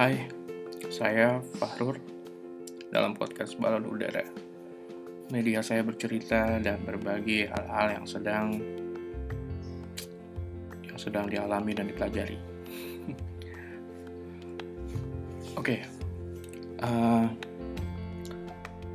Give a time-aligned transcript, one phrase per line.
[0.00, 0.16] Hai,
[0.88, 2.00] saya Fahrur
[2.88, 4.24] dalam podcast Balon Udara.
[5.28, 8.64] Media saya bercerita dan berbagi hal-hal yang sedang
[10.88, 12.40] yang sedang dialami dan dipelajari.
[15.60, 15.80] Oke, okay.
[16.80, 17.28] uh,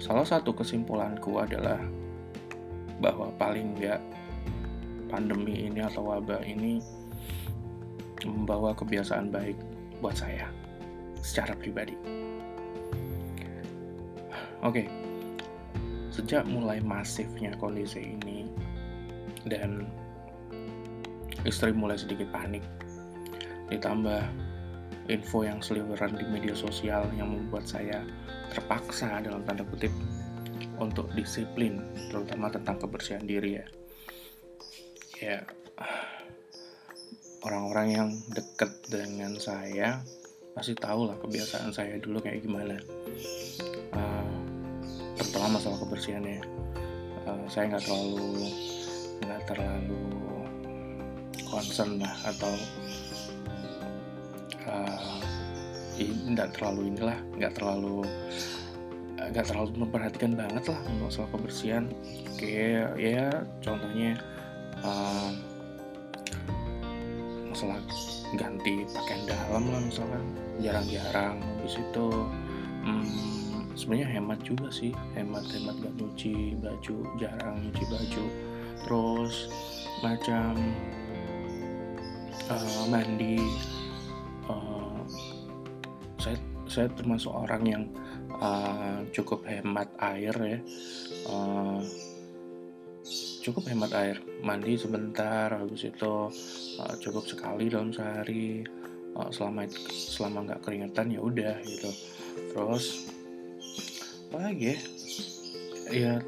[0.02, 1.86] salah satu kesimpulanku adalah
[2.98, 4.02] bahwa paling nggak
[5.14, 6.82] pandemi ini atau wabah ini
[8.26, 9.54] membawa kebiasaan baik
[10.02, 10.65] buat saya
[11.26, 11.98] secara pribadi.
[14.62, 14.88] Oke, okay.
[16.14, 18.46] sejak mulai masifnya kondisi ini
[19.50, 19.90] dan
[21.46, 22.62] istri mulai sedikit panik,
[23.74, 24.22] ditambah
[25.10, 28.02] info yang seliweran di media sosial yang membuat saya
[28.50, 29.94] terpaksa dalam tanda kutip
[30.82, 33.66] untuk disiplin, terutama tentang kebersihan diri ya.
[35.16, 35.38] Ya,
[37.46, 40.02] orang-orang yang deket dengan saya
[40.56, 42.80] pasti tahu lah kebiasaan saya dulu kayak gimana.
[43.92, 44.36] Uh,
[45.20, 46.40] terutama masalah kebersihannya.
[47.28, 48.48] Uh, saya nggak terlalu
[49.20, 50.04] nggak terlalu
[51.44, 52.56] concern lah atau
[54.72, 55.20] uh,
[56.32, 58.08] nggak terlalu inilah nggak terlalu
[59.16, 61.92] nggak terlalu memperhatikan banget lah untuk soal kebersihan.
[62.40, 63.28] Kayak ya
[63.60, 64.16] contohnya
[64.88, 65.36] uh,
[67.56, 67.80] masalah
[68.36, 70.20] ganti pakaian dalam lah misalkan.
[70.60, 72.08] Jarang-jarang habis itu
[72.84, 74.92] hmm, sebenarnya hemat juga sih.
[75.16, 78.24] Hemat hemat gak nyuci baju jarang nyuci baju.
[78.84, 79.36] Terus
[80.04, 80.52] macam
[82.52, 83.40] uh, mandi
[84.52, 85.00] uh,
[86.20, 86.36] saya
[86.68, 87.84] saya termasuk orang yang
[88.36, 90.60] uh, cukup hemat air ya.
[91.24, 91.80] Uh,
[93.46, 94.18] cukup hemat air.
[94.42, 96.30] Mandi sebentar habis itu
[96.82, 98.66] uh, cukup sekali dalam sehari.
[99.16, 101.88] Uh, selama selama nggak keringetan ya udah gitu.
[102.52, 103.08] Terus
[104.28, 104.76] apa lagi
[105.94, 106.20] ya?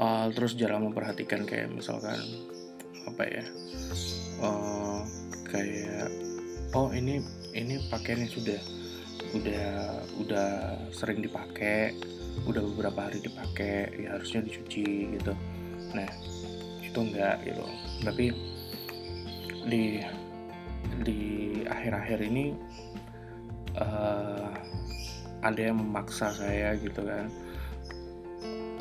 [0.00, 2.16] Uh, terus jarang memperhatikan kayak misalkan
[3.04, 3.44] apa ya?
[4.40, 5.04] Uh,
[5.52, 6.08] kayak
[6.72, 7.20] oh ini
[7.52, 8.60] ini pakaiannya sudah
[9.32, 10.50] udah udah
[10.92, 11.96] sering dipakai
[12.48, 15.32] udah beberapa hari dipakai ya harusnya dicuci gitu.
[15.92, 16.08] Nah
[16.82, 17.64] itu enggak gitu.
[18.02, 18.26] Tapi
[19.68, 20.02] di
[21.06, 21.20] di
[21.64, 22.52] akhir-akhir ini
[23.78, 24.50] uh,
[25.42, 27.30] ada yang memaksa saya gitu kan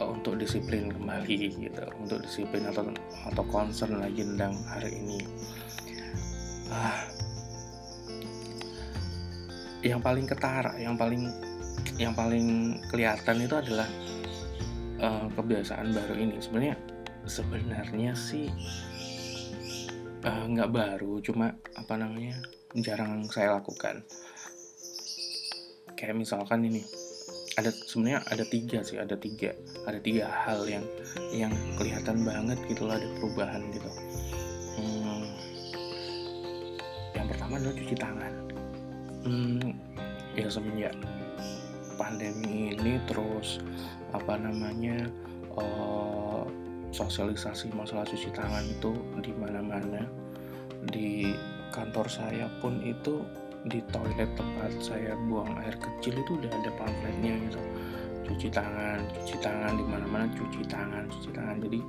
[0.02, 2.90] untuk disiplin kembali gitu untuk disiplin atau
[3.30, 5.20] atau concern lagi tentang hari ini.
[6.72, 7.11] Ah
[9.82, 11.30] yang paling ketara yang paling
[11.98, 13.90] yang paling kelihatan itu adalah
[15.02, 16.38] uh, kebiasaan baru ini.
[16.38, 16.78] Sebenarnya
[17.26, 18.50] sebenarnya sih
[20.26, 22.38] nggak uh, baru cuma apa namanya
[22.78, 24.06] jarang saya lakukan.
[25.98, 26.82] Kayak misalkan ini
[27.58, 29.52] ada sebenarnya ada tiga sih ada tiga
[29.86, 30.86] ada tiga hal yang
[31.34, 33.92] yang kelihatan banget gitu lah ada perubahan gitu.
[34.78, 35.26] Hmm,
[37.18, 38.34] yang pertama adalah cuci tangan
[39.26, 39.72] hmm,
[40.38, 40.96] ya semenjak
[42.00, 43.62] pandemi ini terus
[44.12, 45.08] apa namanya
[45.56, 46.44] uh,
[46.92, 48.92] sosialisasi masalah cuci tangan itu
[49.24, 50.04] di mana-mana.
[50.92, 51.32] Di
[51.72, 53.24] kantor saya pun itu
[53.70, 57.60] di toilet tempat saya buang air kecil itu udah ada pamfletnya gitu.
[58.28, 61.58] Cuci tangan cuci tangan di mana-mana cuci tangan cuci tangan.
[61.64, 61.80] Jadi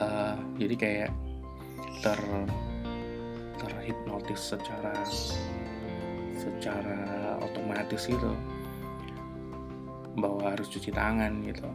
[0.00, 1.10] uh, jadi kayak
[2.00, 2.20] ter
[3.58, 4.94] terhipnotis secara
[6.38, 8.30] secara otomatis gitu.
[10.14, 11.66] Bahwa harus cuci tangan gitu.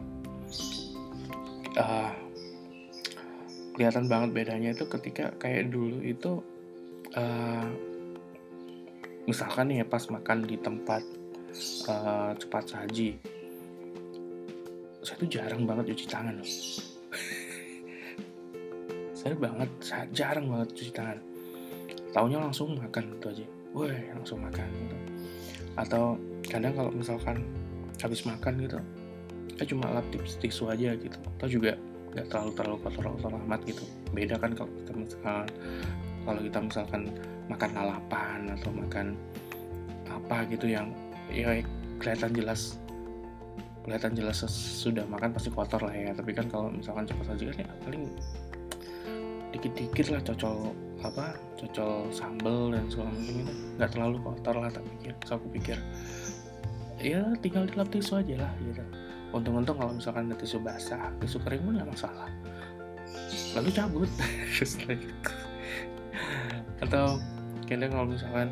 [1.74, 2.12] Uh,
[3.74, 6.38] kelihatan banget bedanya itu ketika kayak dulu itu
[7.18, 7.66] uh,
[9.26, 11.02] misalkan nih ya pas makan di tempat
[11.90, 13.18] uh, cepat saji.
[15.04, 16.48] Saya tuh jarang banget cuci tangan loh.
[19.20, 19.68] Saya banget
[20.16, 21.18] jarang banget cuci tangan.
[22.14, 24.96] Taunya langsung makan itu aja wah langsung makan gitu.
[25.74, 26.16] Atau
[26.46, 27.42] kadang kalau misalkan
[27.98, 28.78] habis makan gitu
[29.54, 30.06] saya cuma lap
[30.38, 31.18] tisu aja gitu.
[31.38, 31.74] Atau juga
[32.14, 33.84] nggak terlalu terlalu kotor kotor amat gitu.
[34.14, 35.46] Beda kan kalau kita misalkan
[36.24, 37.02] kalau kita misalkan
[37.50, 39.06] makan lalapan atau makan
[40.08, 40.94] apa gitu yang
[41.28, 41.58] ya
[41.98, 42.78] kelihatan jelas
[43.84, 46.10] kelihatan jelas sudah makan pasti kotor lah ya.
[46.14, 48.02] Tapi kan kalau misalkan cepat saja kan ya paling
[49.54, 50.74] dikit-dikit lah cocol
[51.04, 55.12] apa cocol sambel dan segala macam itu nggak terlalu kotor lah tak pikir.
[55.28, 55.76] So aku pikir
[57.04, 58.80] ya tinggal dilap tisu aja lah gitu.
[59.34, 62.32] Untung-untung kalau misalkan ada tisu basah tisu kering pun nggak masalah.
[63.52, 64.10] Lalu cabut.
[66.84, 67.20] Atau
[67.68, 68.48] kadang kalau misalkan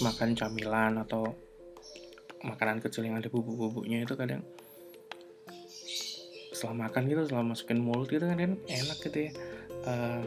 [0.00, 1.34] makan camilan atau
[2.40, 4.40] makanan kecil yang ada bubuk-bubuknya itu kadang
[6.52, 9.32] setelah makan gitu setelah masukin mulut gitu kan enak gitu ya.
[9.80, 10.20] Uh,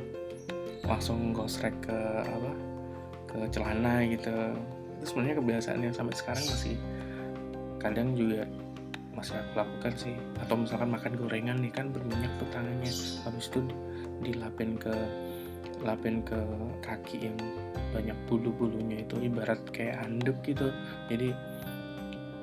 [0.83, 2.51] langsung gosrek ke apa
[3.27, 4.31] ke celana gitu.
[4.99, 6.75] Itu sebenarnya kebiasaan yang sampai sekarang masih
[7.79, 8.47] kadang juga
[9.13, 10.15] masih aku lakukan sih.
[10.43, 12.91] Atau misalkan makan gorengan nih kan berminyak tuh tangannya.
[13.25, 13.59] Habis itu
[14.23, 14.93] dilapin ke
[15.83, 16.39] lapin ke
[16.79, 17.37] kaki yang
[17.91, 20.71] banyak bulu-bulunya itu ibarat kayak handuk gitu.
[21.11, 21.35] Jadi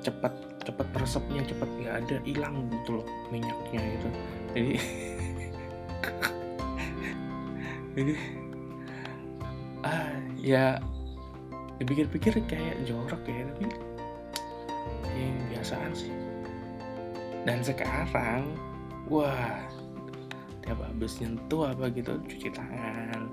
[0.01, 4.09] cepat cepat resepnya cepat nggak ada hilang gitu loh minyaknya itu
[4.53, 4.73] jadi
[7.97, 8.13] jadi
[9.81, 10.77] ah ya
[11.81, 13.67] dipikir-pikir kayak jorok ya tapi
[15.17, 16.13] ya biasaan sih.
[17.41, 18.53] Dan sekarang
[19.09, 19.57] wah
[20.61, 23.27] tiap habis nyentuh apa gitu cuci tangan.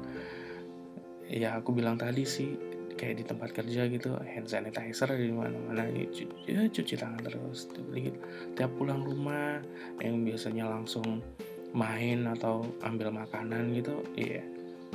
[1.29, 2.57] Ya aku bilang tadi sih
[2.99, 5.87] kayak di tempat kerja gitu hand sanitizer di mana-mana
[6.51, 7.71] ya cuci tangan terus
[8.59, 9.63] tiap pulang rumah
[10.03, 11.23] yang biasanya langsung
[11.77, 14.45] main atau ambil makanan gitu iya.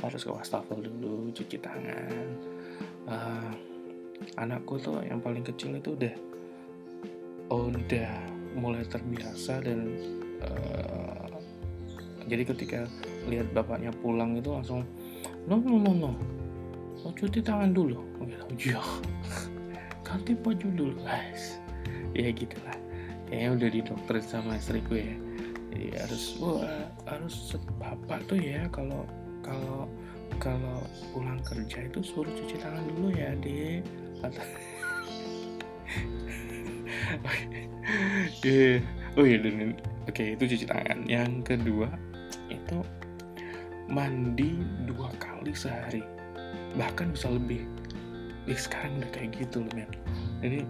[0.02, 2.26] Harus ke wastafel dulu cuci tangan.
[3.08, 3.52] Uh,
[4.40, 6.14] anakku tuh yang paling kecil itu udah
[7.52, 8.10] oh, udah
[8.56, 9.92] mulai terbiasa dan
[10.44, 11.28] uh,
[12.24, 12.80] jadi ketika
[13.28, 14.82] lihat bapaknya pulang itu langsung
[15.46, 16.12] no no no no.
[17.04, 18.00] Oh, cuci tangan dulu.
[18.16, 18.80] Oh, iya.
[20.06, 20.96] Ganti baju dulu.
[21.04, 21.60] Guys
[22.14, 22.78] ya gitulah.
[23.28, 25.23] Kayaknya udah di dokter sama istriku ya
[25.74, 26.62] jadi harus wah
[27.10, 29.02] harus bapak tuh ya kalau
[29.42, 29.90] kalau
[30.38, 30.78] kalau
[31.10, 33.82] pulang kerja itu suruh cuci tangan dulu ya dek
[34.22, 34.42] kata
[38.46, 38.78] yeah.
[39.18, 39.74] oh iya dan
[40.08, 41.06] oke okay, itu cuci tangan.
[41.06, 41.88] Yang kedua
[42.50, 42.78] itu
[43.88, 46.02] mandi dua kali sehari.
[46.74, 47.62] Bahkan bisa lebih.
[48.44, 49.90] Eh, sekarang udah kayak gitu loh men.
[50.44, 50.60] Jadi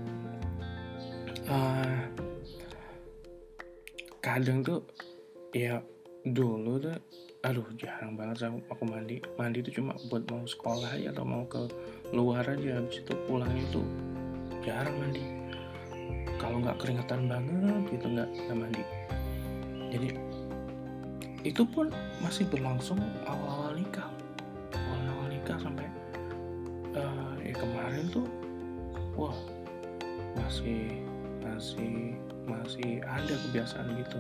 [1.51, 1.99] uh,
[4.25, 4.81] kadang tuh
[5.53, 5.85] ya
[6.25, 6.97] dulu tuh
[7.45, 9.21] aduh jarang banget sama aku mandi.
[9.37, 11.69] Mandi itu cuma buat mau sekolah ya atau mau ke
[12.17, 12.81] luar aja.
[12.81, 13.85] Habis itu pulangnya tuh
[14.65, 15.21] jarang mandi.
[16.41, 18.83] Kalau nggak keringetan banget gitu nggak nggak mandi.
[19.93, 20.09] Jadi
[21.45, 21.93] itu pun
[22.25, 22.97] masih berlangsung
[23.29, 24.09] awal-awal nikah.
[24.73, 25.85] Awal-awal nikah sampai
[26.97, 28.25] uh, ya kemarin tuh
[29.21, 29.37] wah
[30.41, 31.05] masih
[31.45, 34.19] masih masih ada kebiasaan gitu.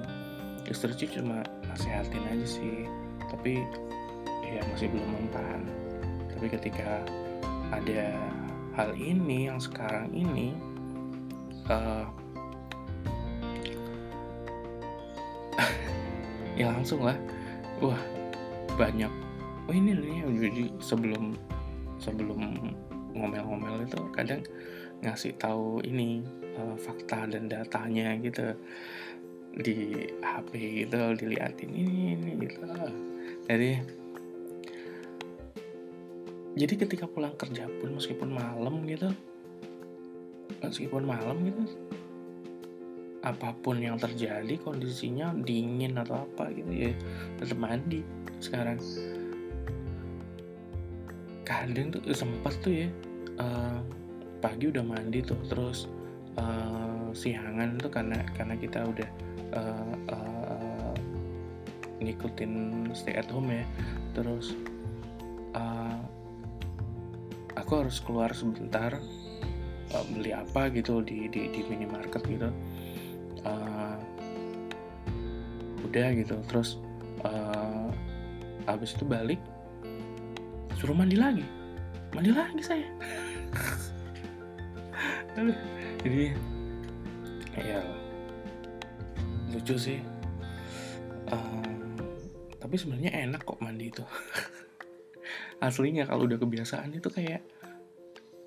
[0.64, 2.88] Istri cuma nasehatin aja sih
[3.28, 3.64] tapi
[4.44, 5.60] ya masih belum mempan.
[6.32, 7.04] Tapi ketika
[7.72, 8.16] ada
[8.74, 10.56] hal ini yang sekarang ini
[11.68, 12.06] uh,
[16.60, 17.16] ya langsung lah.
[17.82, 18.00] Wah
[18.74, 19.12] banyak.
[19.64, 21.36] Oh ini nih jadi sebelum
[21.96, 22.40] sebelum
[23.14, 24.42] ngomel-ngomel itu kadang
[25.02, 26.22] ngasih tahu ini
[26.54, 28.54] uh, fakta dan datanya gitu.
[29.54, 30.50] Di HP
[30.86, 32.62] gitu diliatin ini ini gitu.
[33.46, 33.70] Jadi
[36.54, 39.10] jadi ketika pulang kerja pun meskipun malam gitu
[40.62, 41.62] meskipun malam gitu
[43.24, 46.92] apa pun yang terjadi kondisinya dingin atau apa gitu ya
[47.40, 48.04] tetap mandi
[48.36, 48.76] sekarang.
[51.44, 52.88] Kadang tuh sempat tuh ya
[53.40, 53.80] uh,
[54.44, 55.88] pagi udah mandi tuh terus
[56.36, 59.08] uh, siangan tuh karena karena kita udah
[59.56, 60.94] uh, uh,
[62.04, 62.52] ngikutin
[62.92, 63.64] stay at home ya.
[64.12, 64.52] Terus
[65.56, 65.96] uh,
[67.56, 69.00] aku harus keluar sebentar
[69.96, 72.52] uh, beli apa gitu di di, di minimarket gitu.
[73.48, 73.96] Uh,
[75.88, 76.76] udah gitu terus
[77.24, 77.88] uh,
[78.68, 79.40] habis itu balik
[80.76, 81.48] suruh mandi lagi.
[82.12, 82.84] Mandi lagi saya
[86.04, 86.30] jadi
[87.58, 87.80] ya
[89.50, 89.98] lucu sih.
[91.30, 91.64] Uh,
[92.58, 94.04] tapi sebenarnya enak kok mandi itu.
[95.64, 97.42] Aslinya kalau udah kebiasaan itu kayak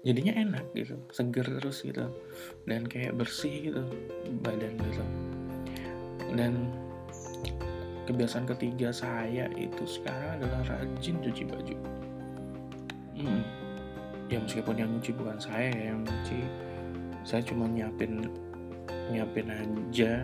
[0.06, 2.08] jadinya enak gitu seger terus gitu.
[2.64, 3.84] Dan kayak bersih gitu
[4.44, 5.04] badan gitu.
[6.36, 6.72] Dan
[8.08, 11.78] kebiasaan ketiga saya itu sekarang adalah rajin cuci baju.
[13.18, 13.42] Hmm.
[14.30, 16.67] ya meskipun yang nyuci bukan saya yang nyuci
[17.28, 18.24] saya cuma nyiapin
[19.12, 20.24] nyiapin aja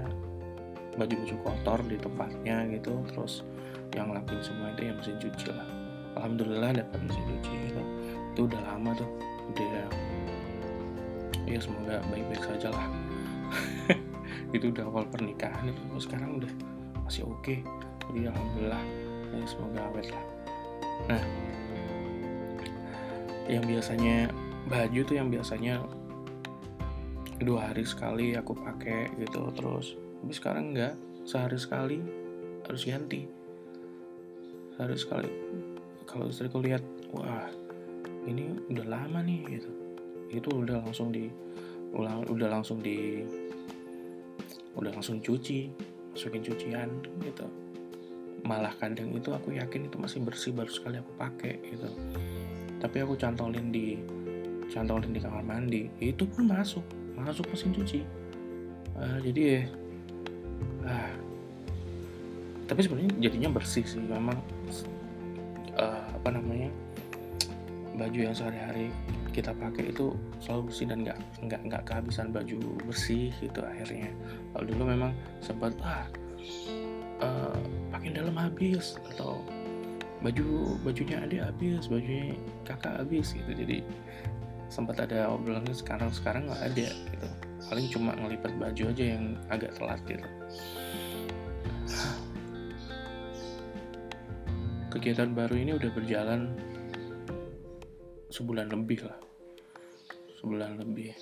[0.96, 3.04] baju-baju kotor di tempatnya gitu.
[3.12, 3.44] Terus
[3.92, 5.68] yang lapin semua itu yang mesin cuci lah.
[6.16, 7.84] Alhamdulillah dapat mesin cuci gitu.
[8.32, 9.10] itu udah lama tuh.
[9.52, 9.86] Udah
[11.44, 12.88] ya semoga baik-baik saja lah.
[14.56, 15.82] Itu udah awal pernikahan itu.
[16.00, 16.50] Sekarang udah
[17.04, 17.42] masih oke.
[17.44, 17.60] Okay.
[18.10, 18.84] jadi alhamdulillah
[19.34, 20.24] ya semoga awet lah.
[21.12, 21.24] Nah
[23.52, 24.32] yang biasanya
[24.72, 25.84] baju tuh yang biasanya
[27.44, 30.96] dua hari sekali aku pakai gitu terus tapi sekarang enggak.
[31.28, 32.00] Sehari sekali
[32.64, 33.28] harus ganti.
[34.72, 35.28] Sehari sekali.
[36.08, 36.80] Kalau istriku lihat
[37.12, 37.52] wah
[38.24, 39.72] ini udah lama nih gitu.
[40.32, 41.28] Itu udah langsung di
[41.92, 43.20] udah langsung di
[44.80, 45.68] udah langsung cuci
[46.16, 47.44] masukin cucian gitu.
[48.48, 51.92] Malah kadang itu aku yakin itu masih bersih baru sekali aku pakai gitu.
[52.80, 54.00] Tapi aku cantolin di
[54.72, 58.00] cantolin di kamar mandi itu pun masuk masuk mesin cuci.
[58.94, 59.62] Uh, jadi ya
[60.86, 61.14] uh,
[62.70, 64.02] tapi sebenarnya jadinya bersih sih.
[64.02, 64.38] Memang
[65.78, 66.70] uh, apa namanya
[67.94, 68.90] baju yang sehari-hari
[69.34, 74.10] kita pakai itu selalu bersih dan nggak nggak nggak kehabisan baju bersih gitu akhirnya.
[74.54, 76.06] Kalau dulu memang sempat ah
[77.22, 77.58] uh,
[77.94, 79.42] pakai dalam habis atau
[80.24, 83.52] baju bajunya adik habis bajunya kakak habis gitu.
[83.52, 83.84] Jadi
[84.74, 87.28] sempat ada obrolan sekarang sekarang nggak ada gitu.
[87.70, 90.26] Paling cuma ngelipat baju aja yang agak telat gitu
[94.94, 96.54] kegiatan baru ini udah berjalan
[98.30, 99.18] sebulan lebih lah.
[100.38, 101.18] Sebulan lebih.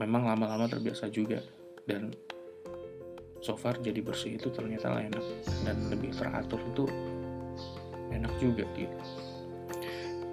[0.00, 1.44] Memang lama-lama terbiasa juga
[1.84, 2.16] dan
[3.44, 5.24] so far jadi bersih itu ternyata enak.
[5.68, 6.88] Dan lebih teratur itu
[8.16, 9.23] enak juga gitu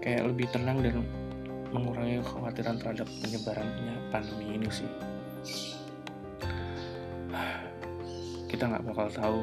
[0.01, 1.05] kayak lebih tenang dan
[1.71, 4.91] mengurangi kekhawatiran terhadap penyebarannya pandemi ini sih
[8.51, 9.39] kita nggak bakal tahu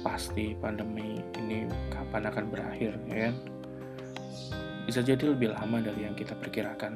[0.00, 3.36] pasti pandemi ini kapan akan berakhir ya kan
[4.86, 6.94] bisa jadi lebih lama dari yang kita perkirakan.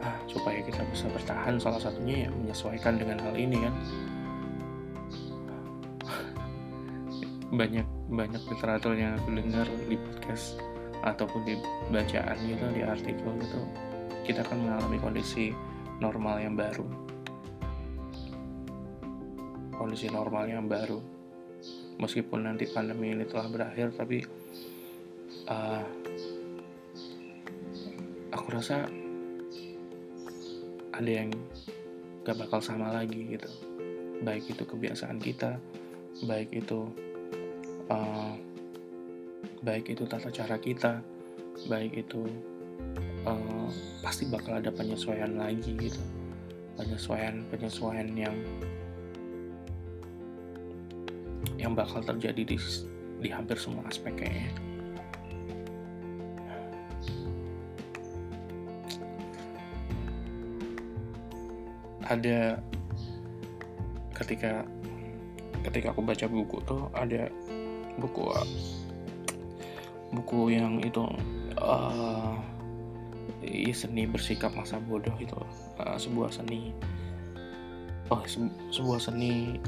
[0.00, 3.74] Ah, supaya kita bisa bertahan salah satunya ya menyesuaikan dengan hal ini kan.
[7.60, 10.56] banyak banyak literatur yang aku dengar di podcast
[11.04, 11.54] ataupun di
[11.92, 13.60] bacaan gitu di artikel gitu
[14.24, 15.52] kita akan mengalami kondisi
[16.00, 16.86] normal yang baru.
[19.76, 20.98] Kondisi normal yang baru.
[22.00, 24.24] Meskipun nanti pandemi ini telah berakhir tapi
[25.46, 25.84] uh,
[28.32, 28.88] aku rasa
[30.94, 31.30] ada yang
[32.24, 33.50] gak bakal sama lagi gitu.
[34.24, 35.60] Baik itu kebiasaan kita
[36.24, 36.88] baik itu
[37.90, 38.34] uh,
[39.64, 41.00] baik itu tata cara kita
[41.66, 42.26] baik itu
[43.24, 43.68] uh,
[44.04, 46.02] pasti bakal ada penyesuaian lagi gitu.
[46.74, 48.36] Penyesuaian penyesuaian yang
[51.56, 52.58] yang bakal terjadi di
[53.22, 54.52] di hampir semua aspek kayaknya.
[62.04, 62.60] Ada
[64.12, 64.68] ketika
[65.64, 67.32] ketika aku baca buku tuh ada
[67.98, 68.22] buku
[70.14, 71.02] buku yang itu
[71.58, 72.38] uh,
[73.74, 75.36] seni bersikap masa bodoh itu
[75.80, 76.70] uh, sebuah seni
[78.12, 78.38] oh se
[78.70, 79.58] sebuah seni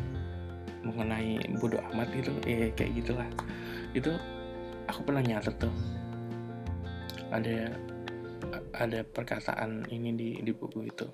[0.87, 3.29] mengenai bodoh amat itu eh kayak gitulah
[3.97, 4.15] itu
[4.87, 5.75] aku pernah nyatet tuh
[7.35, 7.75] ada
[8.77, 11.09] ada perkataan ini di di buku itu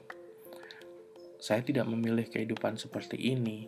[1.43, 3.67] saya tidak memilih kehidupan seperti ini.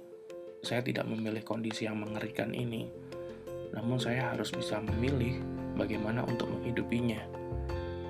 [0.62, 2.86] Saya tidak memilih kondisi yang mengerikan ini.
[3.74, 5.42] Namun saya harus bisa memilih
[5.74, 7.20] bagaimana untuk menghidupinya.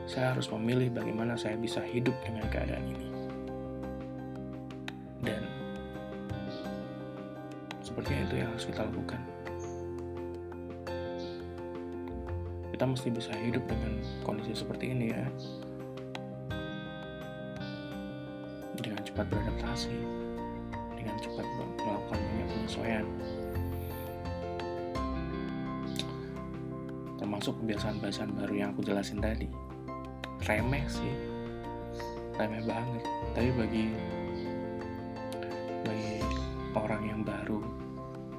[0.04, 3.08] Saya harus memilih bagaimana saya bisa hidup dengan keadaan ini.
[5.24, 5.42] Dan
[7.80, 9.20] sepertinya itu yang harus kita lakukan.
[12.70, 13.92] Kita mesti bisa hidup dengan
[14.22, 15.24] kondisi seperti ini ya.
[19.14, 19.94] cepat beradaptasi,
[20.98, 21.46] dengan cepat
[21.78, 23.06] melakukan banyak penyesuaian.
[27.24, 29.48] Termasuk kebiasaan-kebiasaan baru yang aku jelasin tadi.
[30.44, 31.14] Remeh sih,
[32.36, 33.00] remeh banget.
[33.32, 33.84] Tapi bagi
[35.88, 36.20] bagi
[36.76, 37.64] orang yang baru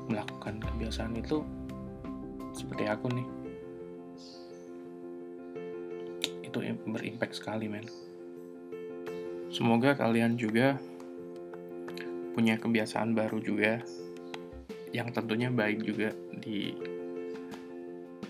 [0.06, 1.42] melakukan kebiasaan itu
[2.54, 3.28] seperti aku nih
[6.46, 7.90] itu berimpact sekali men
[9.50, 10.78] Semoga kalian juga
[12.38, 13.82] punya kebiasaan baru juga
[14.94, 16.76] yang tentunya baik juga di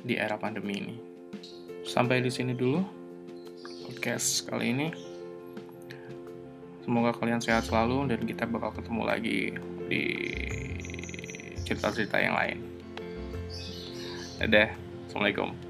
[0.06, 0.96] di era pandemi ini.
[1.82, 2.86] Sampai di sini dulu
[3.90, 4.88] podcast kali ini.
[6.86, 9.40] Semoga kalian sehat selalu dan kita bakal ketemu lagi
[9.90, 10.04] di
[11.66, 12.62] cerita-cerita yang lain.
[14.38, 14.70] Dadah,
[15.10, 15.65] Assalamualaikum.